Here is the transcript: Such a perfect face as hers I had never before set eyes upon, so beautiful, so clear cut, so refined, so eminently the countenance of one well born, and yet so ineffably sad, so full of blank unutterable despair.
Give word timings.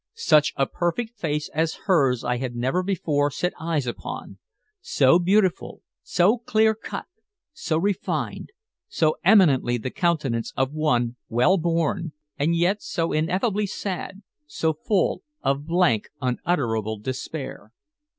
Such 0.15 0.51
a 0.55 0.65
perfect 0.65 1.19
face 1.19 1.47
as 1.53 1.81
hers 1.85 2.23
I 2.23 2.37
had 2.37 2.55
never 2.55 2.81
before 2.81 3.29
set 3.29 3.53
eyes 3.59 3.85
upon, 3.85 4.39
so 4.81 5.19
beautiful, 5.19 5.83
so 6.01 6.39
clear 6.39 6.73
cut, 6.73 7.05
so 7.53 7.77
refined, 7.77 8.49
so 8.87 9.17
eminently 9.23 9.77
the 9.77 9.91
countenance 9.91 10.53
of 10.57 10.73
one 10.73 11.17
well 11.29 11.59
born, 11.59 12.13
and 12.35 12.55
yet 12.55 12.81
so 12.81 13.11
ineffably 13.11 13.67
sad, 13.67 14.23
so 14.47 14.73
full 14.73 15.21
of 15.43 15.67
blank 15.67 16.07
unutterable 16.19 16.97
despair. 16.97 17.71